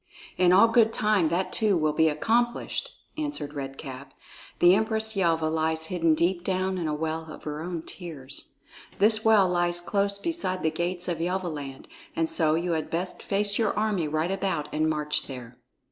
[0.35, 4.15] "In all good time that too will be accomplished," answered Red Cap.
[4.57, 8.55] "The Empress Yelva lies hidden deep down in a well of her own tears.
[8.97, 11.85] This well lies close beside the gates of Yelvaland,
[12.15, 15.59] and so you had best face your army right about and march there."